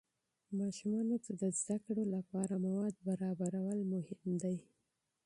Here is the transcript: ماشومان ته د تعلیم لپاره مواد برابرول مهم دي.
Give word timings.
ماشومان 0.59 1.07
ته 1.25 1.31
د 1.41 1.43
تعلیم 1.65 2.09
لپاره 2.17 2.53
مواد 2.65 2.93
برابرول 3.07 3.79
مهم 3.93 4.29
دي. 4.43 4.57